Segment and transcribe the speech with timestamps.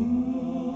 [0.00, 0.67] Ooh.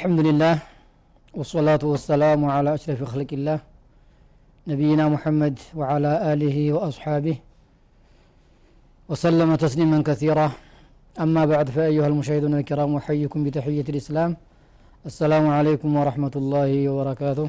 [0.00, 0.54] الحمد لله
[1.34, 3.58] والصلاة والسلام على أشرف خلق الله
[4.66, 7.36] نبينا محمد وعلى آله وأصحابه
[9.08, 10.46] وسلم تسليما كثيرا
[11.16, 14.30] أما بعد فأيها المشاهدون الكرام أحييكم بتحية الإسلام
[15.04, 17.48] السلام عليكم ورحمة الله وبركاته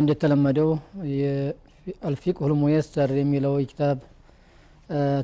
[0.00, 0.68] እንደተለመደው
[2.08, 3.96] አልፊቅሁ ልሙየሰር የሚለው ኪታብ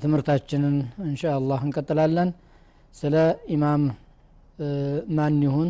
[0.02, 0.74] ትምህርታችንን
[1.08, 2.30] እንሻ አላህ እንቀጥላለን
[2.94, 3.14] ስለ
[3.54, 3.82] ኢማም
[5.15, 5.69] ማን ይሁን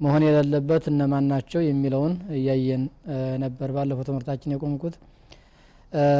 [0.00, 2.82] መሆን የሌለበት እነማን ናቸው የሚለውን እያየን
[3.42, 4.96] ነበር ባለፈው ትምህርታችን የቆምኩት።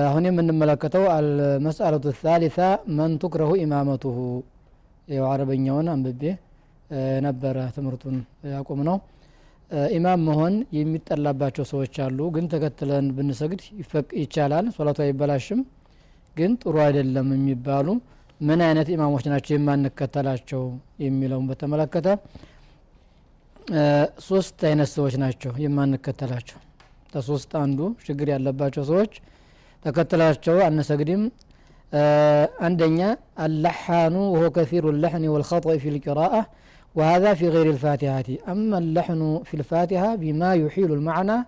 [0.07, 2.61] አሁን የምንመለከተው አልመስአለቱ ታሊታ
[2.99, 4.17] መን ቱክረሁ ኢማመቱሁ።
[5.29, 6.23] አረበኛውን አንብቤ
[7.25, 8.17] ነበረ ትምህርቱን
[8.53, 8.97] ያቆም ነው
[9.95, 13.61] ኢማም መሆን የሚጠላባቸው ሰዎች አሉ ግን ተከትለን ብንሰግድ
[14.21, 15.61] ይቻላል ሶላቱ አይበላሽም
[16.37, 17.87] ግን ጥሩ አይደለም የሚባሉ
[18.41, 20.63] ምን አይነት ኢማሞች ናቸው የማንከተላቸው
[21.05, 22.09] የሚለውን በተመለከተ
[24.29, 26.59] ሶስት አይነት ሰዎች ናቸው የማንከተላቸው።
[27.13, 29.13] ከሶስት አንዱ ችግር ያለባቸው ሰዎች
[29.85, 31.23] ተከትላቸው አነሰግድም
[32.67, 32.99] አንደኛ
[33.47, 36.43] اللحان وهو كثير اللحن والخطأ في القراءة
[36.95, 41.39] وهذا في غير الفاتحة أما اللحن في الفاتحة بما يحيل المعنى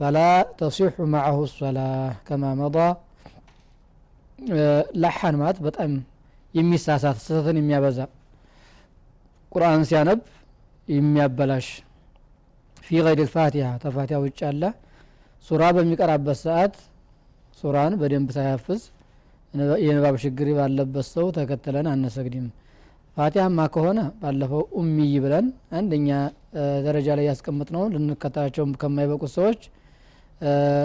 [0.00, 2.88] فلا تصح معه الصلاة كما مضى
[4.94, 5.94] لحن مات بتأم
[6.54, 7.98] የሚሳሳት ስህተትን የሚያበዛ
[9.52, 10.20] ቁርአን ሲያነብ
[10.88, 11.66] የሚያበላሽ።
[12.78, 14.62] ፊ ገይር ልፋቲሃ ተፋቲሃ ውጭ አለ።
[15.44, 16.74] ሱራ በሚቀራበት ሰዓት
[17.58, 18.82] ሱራን በደንብ ሳያፍዝ
[19.84, 22.46] የንባብ ችግር ባለበት ሰው ተከትለን አነሰግድም።
[23.16, 25.46] ፋቲሃማ ከሆነ ባለፈው ኡሚይ ብለን
[25.78, 26.08] አንደኛ
[26.86, 29.60] ደረጃ ላይ ያስቀምጥ ነው ልንከተላቸው ከማይበቁት ሰዎች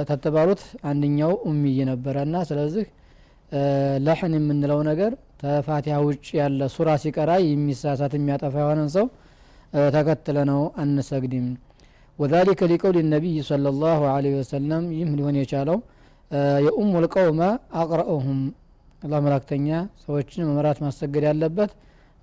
[0.09, 2.85] ተተባሉት አንደኛው ኡሚይ ነበረ እና ስለዚህ
[4.05, 9.05] ለሕን የምንለው ነገር ተፋቲሃ ውጭ ያለ ሱራ ሲቀራ የሚሳሳት የሚያጠፋ የሆነን ሰው
[9.95, 11.47] ተከትለ ነው አንሰግድም።
[12.19, 15.77] ወዛሊከ ሊቀውል ነቢይ صለ ላሁ ለ ወሰለም ይህም ሊሆን የቻለው
[16.65, 17.41] የኡሙ ልቀውመ
[17.81, 18.39] አቅረኡሁም።
[19.01, 19.67] አላህ መላክተኛ
[20.03, 21.71] ሰዎችን መምራት ማሰገድ ያለበት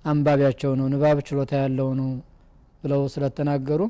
[0.05, 2.09] አንባቢያቸው ነው ንባብ ችሎታ ያለው ነው
[2.83, 3.81] ብለው ስለተናገሩ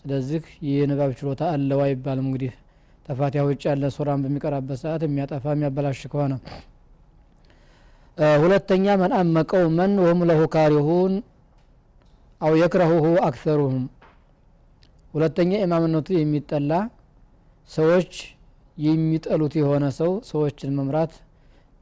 [0.00, 2.52] ስለዚህ ይህ ንባብ ችሎታ አለው አይባልም። እንግዲህ
[3.06, 6.34] ተፋቲሃ ውጭ ያለ ሱራን በሚቀራበት ሰዓት የሚያጠፋ የሚያበላሽ ከሆነ
[8.43, 11.13] ሁለተኛ መን አመ ቀውመን ወሁም ለሁ ካሪሁን
[12.41, 13.83] አው የክረሁሁ አክሰሩሁም
[15.13, 16.73] ሁለተኛ ኢማምነቱ የሚጠላ
[17.69, 18.13] ሰዎች
[18.77, 21.13] የሚጠሉት የሆነ ሰው ሰዎችን መምራት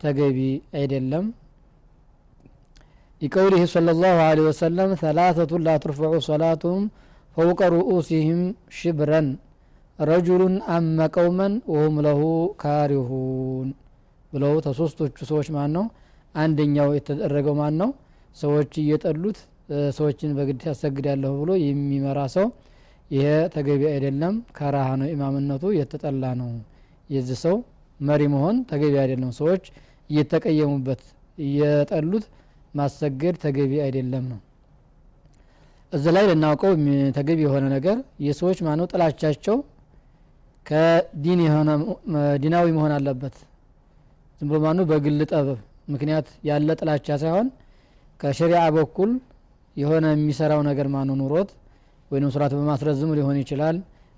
[0.02, 0.40] ተገቢ
[0.80, 1.28] አይደለም
[3.22, 6.82] لقوله صلى الله عليه وسلم ثلاثة لا ترفع صلاتهم
[7.38, 8.40] فوق رؤوسهم
[8.80, 9.22] شبرا
[10.00, 10.42] رجل
[10.78, 12.22] أم قوما وهم له
[12.64, 13.68] كارهون
[14.34, 15.86] ብለው ተሶስቶቹ ሰዎች ማን ነው
[16.35, 17.91] አንደኛው የተደረገው ማን ነው
[18.37, 19.39] ሰዎች እየጠሉት
[19.97, 22.47] ሰዎችን በግድ ያሰግዳለሁ ብሎ የሚመራ ሰው
[23.11, 26.49] ይሄ ተገቢ አይደለም ከራሃ ነው ኢማምነቱ የተጠላ ነው።
[27.11, 27.57] የዚህ ሰው
[28.01, 29.65] መሪ መሆን ተገቢ አይደለም። ሰዎች
[30.11, 31.03] እየተቀየሙበት
[31.39, 32.25] እየጠሉት
[32.75, 34.41] ማሰገድ ተገቢ አይደለም ነው።
[35.93, 36.73] እዚ ላይ ልናውቀው
[37.19, 37.97] ተገቢ የሆነ ነገር
[38.27, 38.87] የሰዎች ማነው?
[38.93, 39.57] ጥላቻቸው
[40.67, 41.71] ከዲን የሆነ
[42.43, 43.37] ዲናዊ መሆን አለበት።
[44.41, 44.85] ዝም ብሎ ማነው?
[44.91, 47.49] በግል ጠበብ ምክንያት ያለ ጥላቻ ሳይሆን
[48.21, 49.11] ከሸሪዓ በኩል
[49.77, 51.51] የሆነ የሚሰራው ነገር ማነው ኑሮት
[52.11, 53.77] ወይም ስርዓት በማስረዝም ሊሆን ይችላል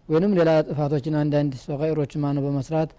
[0.08, 2.90] ወይንም ሌላ ጥፋቶችን አንዳንድ ሰቃይሮችን ማነው በመስራት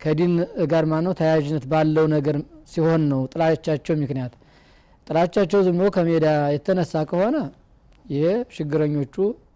[0.00, 0.32] ከዲን
[0.72, 2.36] ጋር ማነው ተያያዥነት ባለው ነገር
[2.72, 4.32] ሲሆን ነው ጥላቻቸው ምክንያት።
[5.06, 7.36] ጥላቻቸው ዝም ብሎ ከሜዳ የተነሳ ከሆነ
[8.04, 8.24] ይሄ
[8.56, 9.14] ችግረኞቹ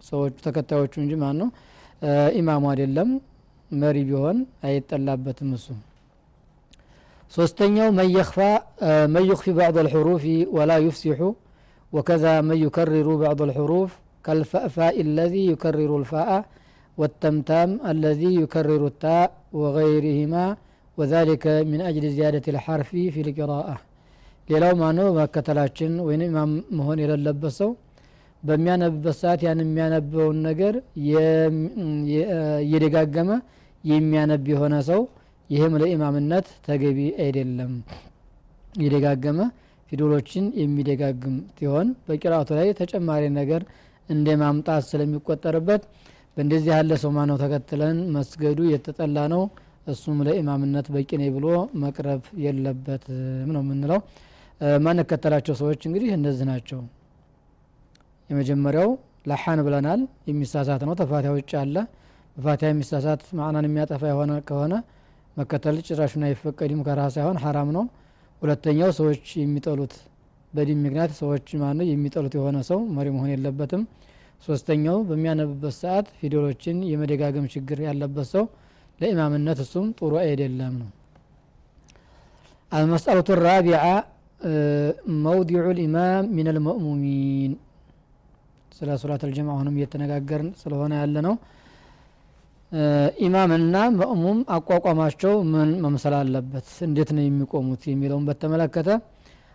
[0.09, 1.49] ሰዎቹ ተከታዮቹ እንጂ ማን ነው
[2.39, 3.09] ኢማሙ አይደለም
[3.71, 4.39] መሪ ቢሆን
[4.69, 5.67] አይጠላበትም እሱ
[7.31, 8.37] ሶስተኛው መየኽፋ
[9.31, 10.25] يخفي ባዕض الحروف
[10.57, 11.19] ولا يفسح
[11.93, 13.91] وكذا من يكرر بعض الحروف
[14.25, 16.31] كالفأفاء الذي يكرر الفاء
[16.99, 19.29] والتمتام الذي يكرر التاء
[19.61, 20.45] وغيرهما
[20.99, 23.77] وذلك من أجل زيادة الحرف في القراءة
[24.49, 27.71] ሌላው ማነው መከተላችን ወይም ኢማም መሆን የሌለበት ሰው
[28.43, 30.75] በሚያነብበት ሰዓት ያን የሚያነበውን ነገር
[32.65, 33.31] እየደጋገመ
[33.85, 35.01] የሚያነብ የሆነ ሰው
[35.51, 37.73] ይህም ለኢማምነት ተገቢ አይደለም።
[38.75, 39.39] እየደጋገመ
[39.91, 43.63] ፊደሎችን የሚደጋግም ሲሆን በቂራቱ ላይ ተጨማሪ ነገር
[44.09, 45.83] እንደ ማምጣት ስለሚቆጠርበት
[46.37, 49.43] በእንደዚህ ያለ ሰው ማነው ተከትለን መስገዱ የተጠላ ነው
[49.87, 51.47] እሱም ለኢማምነት በቂ ነኝ ብሎ
[51.83, 53.19] መቅረብ የለበትም
[53.55, 54.01] ነው የምንለው።
[54.85, 56.81] ማንከተላቸው ሰዎች እንግዲህ እነዚህ ናቸው።
[58.31, 58.91] የመጀመሪያው
[59.27, 60.01] ለሓን ብለናል።
[60.31, 61.77] የሚሳሳት ነው። ተፋቲያ ውጭ አለ።
[62.37, 64.75] በፋቲያ የሚሳሳት ማዕናን የሚያጠፋ የሆነ ከሆነ
[65.38, 67.86] መከተል ጭራሹን አይፈቀድም ከራህ ሳይሆን ሀራም ነው
[68.42, 69.94] ሁለተኛው ሰዎች የሚጠሉት
[70.54, 73.82] በዲን ምክንያት ሰዎች ማነው የሚጠሉት የሆነ ሰው መሪ መሆን የለበትም
[74.48, 78.46] ሶስተኛው በሚያነብበት ሰዓት ፊደሎችን የመደጋገም ችግር ያለበት ሰው
[79.00, 80.90] ለኢማምነት እሱም ጥሩ አይደለም ነው
[82.72, 83.94] المسألة الرابعة
[85.28, 87.52] موضع الإمام من المأمومين
[88.78, 91.36] ስለ ሱላት አልጀማ አሁንም እየተነጋገርን ስለሆነ ያለ ነው
[93.25, 96.67] ኢማምና መእሙም አቋቋማቸው ምን መምሰል አለበት?
[96.87, 98.89] እንዴት ነው የሚቆሙት የሚለውን በተመለከተ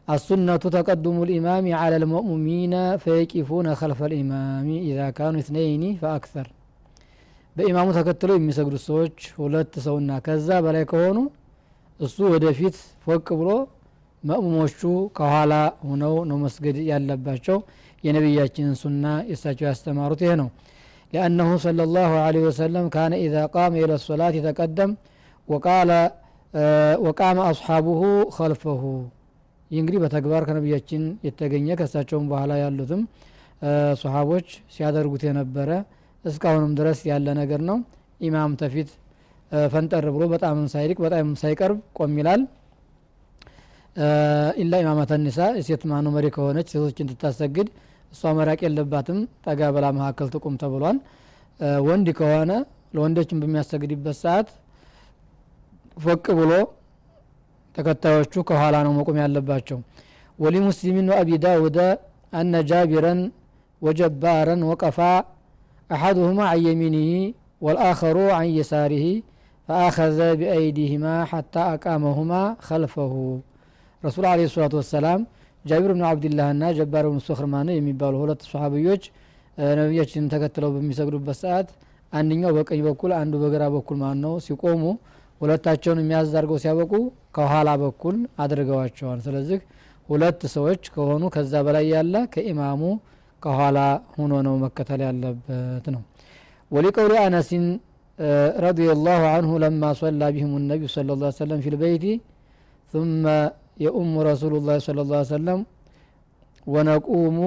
[0.08, 2.74] السنة تقدم الإمام على المأمومين
[3.04, 6.48] فيقفون خلف الإمام إذا كانوا اثنين فأكثر
[7.56, 11.18] በኢማሙ ተከትለው የሚሰግዱ ሰዎች ሁለት ሰውና ከዛ በላይ ከሆኑ
[12.00, 12.76] እሱ ወደፊት
[13.06, 13.50] ፎቅ ብሎ
[14.24, 14.82] መእሙሞቹ
[15.18, 15.54] ከኋላ
[15.88, 17.58] ሁነው ነው መስገድ ያለባቸው።
[18.04, 20.50] የነቢያችንን ሱና የእሳቸው ያስተማሩት ይሄ ነው።
[21.15, 24.91] لأنه صلى الله عليه وسلم كان إذا قام إلى الصلاة يتقدم
[25.49, 25.91] وقال
[27.07, 28.01] وقام أصحابه
[28.39, 28.83] خلفه
[29.71, 33.03] ይህ እንግዲህ በተግባር ከነቢያችን የተገኘ ከሳቸውም በኋላ ያሉትም
[34.03, 35.71] ሶሀቦች ሲያደርጉት የነበረ
[36.25, 37.79] እስካሁንም ድረስ ያለ ነገር ነው
[38.21, 38.89] ኢማም ተፊት
[39.73, 42.43] ፈንጠር ብሎ በጣም ሳይርቅ በጣም ሳይቀርብ ቆም ይላል
[44.63, 45.39] ኢላ ኢማማተ ኒሳ
[45.69, 47.69] ሴት ማኑ መሪ ከሆነች ሴቶችን ትታሰግድ
[48.16, 50.98] እሷ መራቅ የለባትም። ጠጋ በላ መካከል ትቁም ተብሏል።
[51.88, 52.52] ወንድ ከሆነ
[52.96, 54.50] ለወንዶችን በሚያሰግድበት ሰዓት
[55.98, 56.52] ፎቅ ብሎ
[57.76, 59.78] ተከታዮቹ ከኋላ ነው መቆም ያለባቸው።
[60.40, 61.80] ወሊሙስሊሚን ወአቢ ዳውደ
[62.34, 63.20] አነ ጃቢረን
[63.82, 65.00] ወጀባረን ወቀፋ
[65.90, 67.10] አሐዱሁማ አን የሚኒህ
[67.66, 69.06] ወልአኸሩ አን የሳሪህ
[69.68, 72.32] ፈአኸዘ ቢአይዲህማ ሐታ አቃመሁማ
[72.66, 73.14] ከልፈሁ
[74.04, 75.22] ረሱል አለ ሰላቱ ወሰላም
[75.66, 79.04] ጃቢር ብን አብድላህና ጀባር ብን ሱክርማን የሚባሉ ሁለት ሰሓብዮች
[79.80, 81.70] ነቢያችንን ተከትለው በሚሰግዱበት ሰዓት
[82.14, 84.84] አንደኛው በቀኝ በኩል አንዱ በግራ በኩል ማለት ነው ሲቆሙ
[85.42, 86.92] ሁለታቸውን የሚያዝ አድርገው ሲያበቁ
[87.36, 89.60] ከኋላ በኩል አድርገዋቸዋል። ስለዚህ
[90.10, 92.82] ሁለት ሰዎች ከሆኑ ከዛ በላይ ያለ ከኢማሙ
[93.42, 93.80] ከኋላ
[94.16, 96.02] ሆኖ ነው መከተል ያለበት ነው።
[96.72, 97.66] ወሊቀውሊ አነሲን
[98.66, 101.70] ረዲ ላሁ አንሁ ለማ ሰላ ቢህም ነቢዩ ስለ ላ ሰለም ፊ
[102.94, 103.24] ثم
[103.78, 105.60] የኡሙ ረሱሉላህ صለ ላ ሰለም
[106.68, 107.38] ወነቁሙ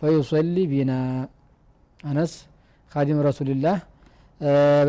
[0.00, 0.92] ፈዩሰሊ ቢና።
[2.00, 2.32] አነስ
[2.92, 3.76] ካዲም ረሱልላህ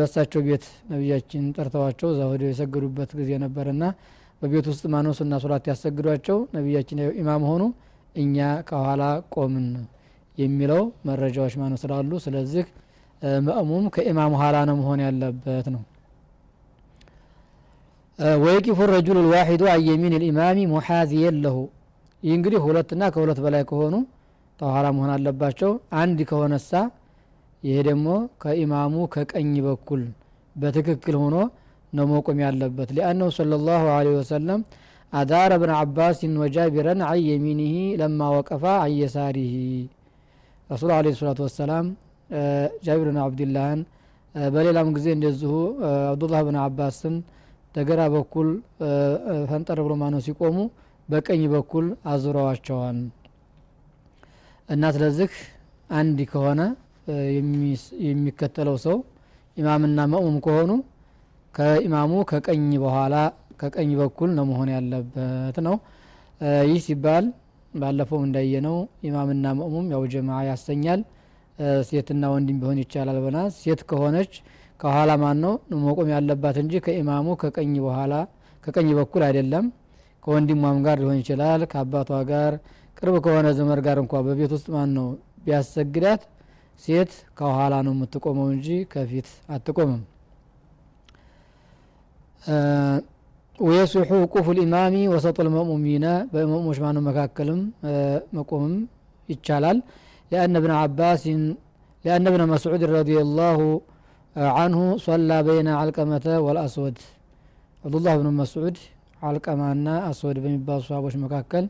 [0.00, 3.84] በሳቸው ቤት ነቢያችን ጠርተዋቸው እዛ ወደ የሰገዱበት ጊዜ ነበርና
[4.42, 6.38] በቤት ውስጥ ማኖስና ሶላት ያሰግዷቸው?
[6.56, 7.62] ነቢያችን ኢማም ሆኑ።
[8.14, 8.36] እኛ
[8.68, 9.02] ከኋላ
[9.34, 9.66] ቆምን
[10.38, 12.64] የሚለው መረጃዎች ማነው ስላሉ ስለዚህ
[13.46, 15.82] መእሙም ከኢማም ኋላ ነው መሆን ያለበት ነው።
[18.40, 21.56] ወየቂፉ ረጁሉ ልዋሒዱ አየሚን ልኢማሚ ሙሓዚየን ለሁ።
[22.22, 23.94] ይህ እንግዲህ ሁለትና ከሁለት በላይ ከሆኑ
[24.58, 25.70] ተኋላ መሆን አለባቸው።
[26.00, 26.70] አንድ ከሆነሳ
[27.62, 28.08] ይሄ ደግሞ
[28.42, 30.02] ከኢማሙ ከቀኝ በኩል
[30.56, 31.36] በትክክል ሆኖ
[31.92, 34.60] ነው መቆም ያለበት። ሊአነሁ صለ ላሁ ለ ወሰለም
[35.12, 39.54] አዳረ ብን አባስን ወጃቢረን አን የሚኒህ ለማ ወቀፋ አን የሳሪህ
[40.70, 41.86] ረሱል አለ ሰላቱ ወሰላም
[42.84, 43.80] ጃቢር ብን አብድላህን
[44.34, 45.52] በሌላም ጊዜ እንደዚሁ
[46.10, 47.14] አብዱላህ ብን አባስን
[47.74, 48.48] ተገራ በኩል
[49.50, 50.56] ፈንጠር ብሎ ማነው ሲቆሙ
[51.08, 52.98] በቀኝ በኩል አዙረዋቸዋል።
[54.68, 55.30] እና ስለዚህ
[55.90, 56.60] አንድ ከሆነ
[58.06, 58.96] የሚከተለው ሰው
[59.56, 60.70] ኢማምና መእሙም ከሆኑ
[61.54, 63.14] ከኢማሙ ከቀኝ በኋላ
[63.60, 65.74] ከቀኝ በኩል ነው መሆን ያለበት ነው።
[66.68, 67.24] ይህ ሲባል
[67.72, 68.76] ባለፈው እንዳየነው
[69.08, 71.00] ኢማምና መእሙም ያው ጀማ ያሰኛል።
[71.88, 74.32] ሴትና ወንድም ቢሆን ይቻላል በና ሴት ከሆነች
[74.80, 78.12] ከኋላ ማን ነው መቆም ያለባት እንጂ ከኢማሙ ከቀኝ በኋላ
[78.64, 79.66] ከቀኝ በኩል አይደለም።
[80.22, 82.52] ከወንድሟም ጋር ሊሆን ይችላል ከአባቷ ጋር።
[82.98, 85.06] ቅርብ ከሆነ ዘመድ ጋር እንኳ በቤት ውስጥ ማን ነው
[85.44, 86.22] ቢያሰግዳት
[86.80, 90.02] ሴት ከኋላ ነው የምትቆመው እንጂ ከፊት አትቆምም።
[93.58, 97.60] ወየሱሑ ቁፉ ልኢማሚ ወሰጡ ልመእሙሚነ በመእሞች ማኑ መካከልም
[98.36, 98.74] መቆምም
[99.28, 99.78] ይቻላል።
[100.30, 101.42] ሊአነ ብነ አባስን
[102.04, 103.58] ሊአነ ብነ መስዑድ ረዲ ላሁ
[104.57, 106.95] عنه صلى بين علقمة والأسود
[107.83, 108.75] عبد الله بن مسعود
[109.27, 109.69] علقمة
[110.11, 111.65] أسود بمبال صحابوش مكاكل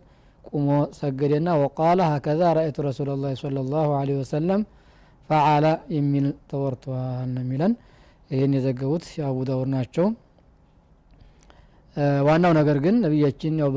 [0.47, 4.59] قومو سجدنا وقال هكذا رأيت رسول الله صلى الله عليه وسلم
[5.29, 5.65] فعل
[5.97, 7.71] የሚል ተወርቷል ነው የሚለን
[8.33, 10.05] ይህን የዘገቡት የአቡ ዳውድ ናቸው
[12.27, 13.69] ዋናው ነገር ግን ነቢያችን ያው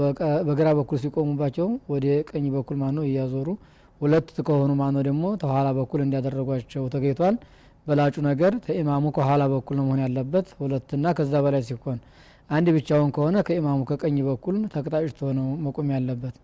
[0.48, 3.48] በግራ በኩል ሲቆሙባቸው ወደ ቀኝ በኩል ማን ነው እያዞሩ
[4.00, 7.36] ሁለት ከሆኑ ማን ነው ደግሞ ተኋላ በኩል እንዲያደረጓቸው ተገኝቷል
[7.87, 11.97] በላጩ ነገር ከኢማሙ ከኋላ በኩል ነው መሆን ያለበት ሁለትና ከዛ በላይ ሲሆን
[12.49, 16.35] አንድ ብቻውን ከሆነ ከኢማሙ ከቀኝ በኩል ተቅጣጭቶ ነው መቆም ያለበት።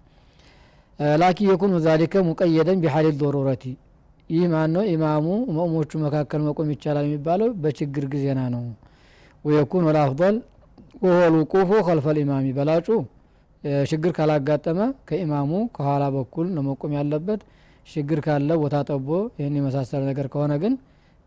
[1.22, 3.63] ላኪን የኩኑ ዛሊከ ሙቀየደን ቢሐሊል ዶሩረቲ።
[4.29, 5.25] ይህ ማን ነው ኢማሙ
[5.58, 8.63] መእሞቹ መካከል መቆም ይቻላል የሚባለው በችግር ጊዜና ነው።
[9.46, 10.36] ወየኩን ወልአፍضል
[11.03, 12.88] ወሆ ልውቁፉ ከልፈ ልኢማሚ። በላጩ
[13.89, 17.41] ችግር ካላጋጠመ ከኢማሙ ከኋላ በኩል ነው መቆም ያለበት።
[17.88, 19.08] ችግር ካለ ቦታ ጠቦ
[19.39, 20.74] ይህን የመሳሰለ ነገር ከሆነ ግን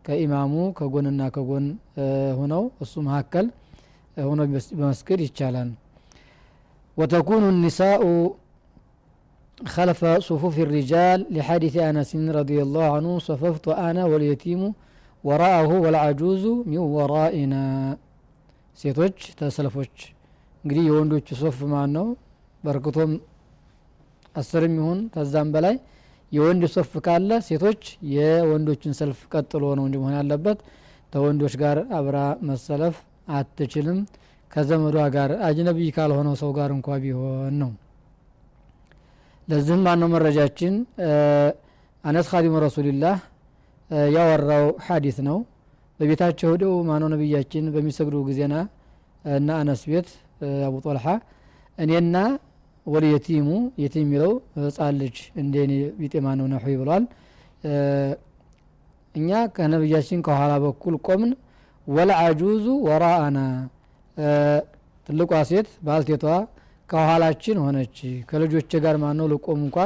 [0.04, 1.66] ከኢማሙ ከጎንና ከጎን
[2.40, 3.46] ሁነው እሱ መካከል
[4.28, 4.40] ሆኖ
[4.78, 5.70] በመስገድ ይቻላል
[6.96, 8.04] ወተኩኑ ኒሳኡ
[9.58, 14.60] خلف صفوف الرجال لحديث أنس رضي الله عنه صففت أنا واليتيم
[15.24, 17.62] وراءه والعجوز من ورائنا
[18.78, 19.94] ሴቶች ተሰልፎች
[20.64, 22.06] እንግዲህ የወንዶቹ ሶፍ ማን ነው
[22.62, 23.12] በርክቶም
[24.40, 25.74] አስርም ይሁን ከዛም በላይ
[26.33, 27.81] የወንድ ሶፍ ካለ ሴቶች
[28.13, 30.59] የወንዶችን ሰልፍ ቀጥሎ ነው እንጂ መሆን ያለበት።
[31.13, 32.17] ከወንዶች ጋር አብራ
[32.49, 32.95] መሰለፍ
[33.35, 33.99] አትችልም።
[34.51, 37.71] ከዘመዷ ጋር أجنبي ካልሆነው ሰው ጋር እንኳ ቢሆን ነው።
[39.47, 40.73] ለዚህም ማነው መረጃችን?
[42.03, 43.17] አነስ خادم رسول الله
[44.15, 45.37] ያወራው ሀዲት ነው።
[45.99, 48.55] በቤታቸው ሄደው ማነው ነቢያችን በሚሰግዱ ጊዜና
[49.31, 50.07] እና አነስ ቤት
[50.67, 51.05] አቡ ጦልሓ
[51.77, 52.15] እኔና
[52.85, 53.49] ወል የቲሙ
[53.81, 57.03] የቲም የሚለው ህፃን ልጅ እንደ እኔ ቢጤ ማነው ነሑ ብሏል።
[59.15, 61.31] እኛ ከነቢያችን ከኋላ በኩል ቆምን።
[61.87, 63.39] ወልአጁዙ ወራአና
[65.07, 66.25] ትልቋ ሴት ባልቴቷ
[66.89, 67.97] ከኋላችን ሆነች።
[68.29, 69.77] ከልጆች ጋር ማነው ልቆም እንኳ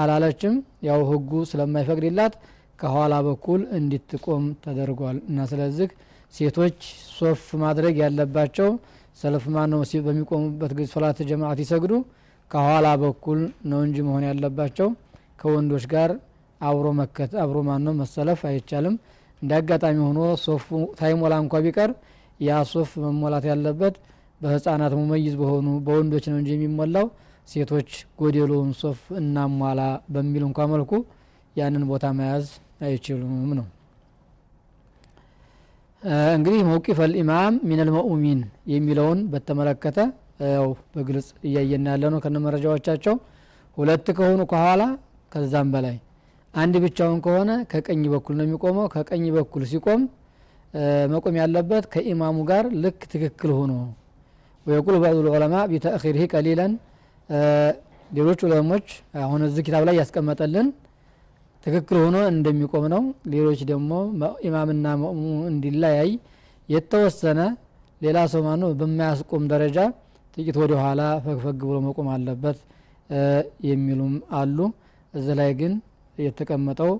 [0.00, 0.54] አላለችም።
[0.88, 2.34] ያው ህጉ ስለማይፈቅድላት
[2.78, 5.88] ከኋላ በኩል እንድትቆም ተደርጓል። እና ስለዚህ
[6.34, 6.78] ሴቶች
[7.16, 8.68] ሶፍ ማድረግ ያለባቸው
[9.16, 11.92] ሰልፍ ማነው በሚቆሙበት ጊዜ صلاة جماعة ይሰግዱ?
[12.50, 13.40] ከኋላ በኩል
[13.70, 14.88] ነው እንጂ መሆን ያለባቸው።
[15.40, 16.10] ከወንዶች ጋር
[16.60, 18.96] አብሮ መከት አብሮ ማነው መሰለፍ አይቻልም።
[19.42, 20.66] እንደ አጋጣሚ ሆኖ ሶፉ
[20.98, 21.90] ታይሞላ እንኳ ቢቀር
[22.40, 23.94] ያ ሶፍ መሞላት ያለበት
[24.40, 27.06] በህፃናት مميز በሆኑ በወንዶች ነው እንጂ የሚሞላው።
[27.48, 27.90] ሴቶች
[28.20, 29.80] ጎደሎውን ሶፍ እናሟላ
[30.14, 30.92] በሚል እንኳ መልኩ
[31.56, 32.46] ያንን ቦታ መያዝ
[32.82, 33.66] አይችሉም ነው
[36.02, 38.38] እንግዲህ መውቂፍ አልኢማም ሚን አልመኡሚን
[38.72, 39.98] የሚለውን በተመለከተ
[40.48, 43.14] ያው በግልጽ እያየን ያለ ነው ከነ መረጃዎቻቸው
[43.76, 44.82] ሁለት ከሆኑ ከኋላ
[45.32, 45.96] ከዛም በላይ
[46.54, 50.02] አንድ ብቻውን ከሆነ ከቀኝ በኩል ነው የሚቆመው። ከቀኝ በኩል ሲቆም
[51.12, 53.72] መቆም ያለበት ከኢማሙ ጋር ልክ ትክክል ሆኖ
[54.66, 56.72] ወየቁል ባዕዱ ልዑለማ ቢተእኺርህ ቀሊለን
[58.10, 58.86] ሌሎች ዑለሞች
[59.22, 60.66] አሁን እዚህ ኪታብ ላይ ያስቀመጠልን
[61.66, 63.02] ትክክል ሆኖ እንደሚቆም ነው።
[63.32, 63.90] ሌሎች ደግሞ
[64.46, 66.10] ኢማምና መእሙ እንዲለያይ
[66.68, 67.40] የተወሰነ
[68.00, 69.78] ሌላ ሰው ማነው በማያስቆም ደረጃ
[70.36, 72.58] ጥቂት ወደ ኋላ ፈግፈግ ብሎ መቆም አለበት
[73.68, 74.58] የሚሉም አሉ።
[75.14, 75.72] እዚህ ላይ ግን
[76.18, 76.92] የተቀመጠው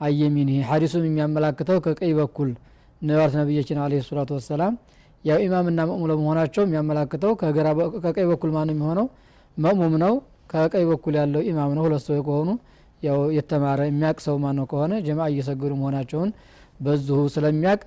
[0.00, 2.50] አየሚን ሀዲሱም የሚያመላክተው ከቀኝ በኩል
[3.02, 4.74] ነዋት ነቢያችን አለ ሰላቱ ወሰላም
[5.24, 7.32] ያው ኢማምና መእሙ ለመሆናቸው የሚያመላክተው
[8.02, 9.06] ከቀኝ በኩል ማነው የሚሆነው?
[9.56, 10.14] መእሙም ነው።
[10.52, 12.48] ከቀኝ በኩል ያለው ኢማም ነው። ሁለት ሰው ከሆኑ
[13.02, 16.30] ያው የተማረ የሚያቅ ሰው ማነው ከሆነ ጀማ እየሰገዱ መሆናቸውን
[16.80, 17.80] በዚሁ ስለሚያቅ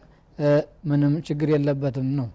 [0.89, 2.27] ምንም ችግር የለበትም ነው።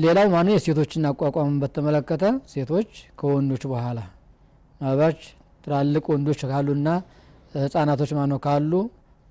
[0.00, 0.52] ሌላው ማነው?
[0.56, 2.90] የሴቶችን አቋቋምን በተመለከተ ሴቶች
[3.20, 3.98] ከወንዶች በኋላ
[4.80, 5.20] ምናልባች
[5.64, 6.88] ትላልቅ ወንዶች ካሉና
[7.56, 8.72] ህጻናቶች ማነው ካሉ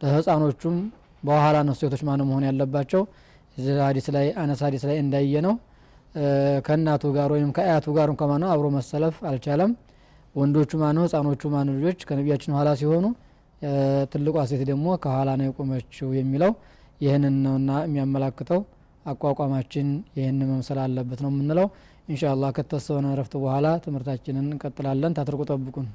[0.01, 0.77] ህጻኖቹም
[1.23, 3.01] በኋላ ነው ሴቶች ማነው መሆን ያለባቸው።
[3.85, 5.53] ሀዲስ ላይ አነስ ሀዲስ ላይ እንዳየ ነው
[6.65, 9.71] ከእናቱ ጋር ወይም ከአያቱ ጋር እንኳ ማነው አብሮ መሰለፍ አልቻለም
[10.37, 11.03] ወንዶቹ ማነው?
[11.07, 11.73] ህጻኖቹ ማነው?
[11.77, 13.05] ልጆች ከነቢያችን ኋላ ሲሆኑ
[14.11, 16.51] ትልቋ ሴት ደግሞ ከኋላ ነው የቆመችው የሚለው
[17.01, 18.61] ይህንን ነውና የሚያመላክተው
[19.05, 21.67] አቋቋማችን ይህን መምሰል አለበት ነው የምንለው።
[22.09, 25.87] እንሻ አላህ ከተወሰነ ረፍት በኋላ ትምህርታችንን እንቀጥላለን። ታትርቁ ጠብቁን